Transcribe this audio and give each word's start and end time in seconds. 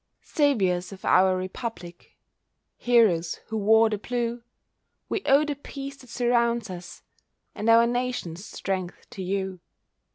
Saviours 0.23 0.91
of 0.91 1.05
our 1.05 1.37
Republic, 1.37 2.17
Heroes 2.75 3.35
who 3.49 3.57
wore 3.59 3.87
the 3.87 3.99
blue, 3.99 4.41
We 5.09 5.21
owe 5.27 5.45
the 5.45 5.53
peace 5.55 5.97
that 5.97 6.09
surrounds 6.09 6.71
us— 6.71 7.03
And 7.53 7.69
our 7.69 7.85
Nation's 7.85 8.43
strength 8.43 9.07
to 9.11 9.21
you. 9.21 9.59